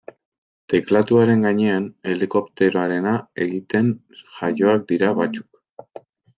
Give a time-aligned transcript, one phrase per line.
[0.73, 3.13] Teklatuaren gainean helikopteroarena
[3.47, 3.95] egiten
[4.41, 6.05] jaioak dira batzuk.